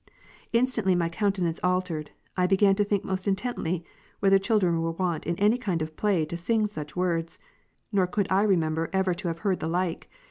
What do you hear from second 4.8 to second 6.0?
were wont in any kind of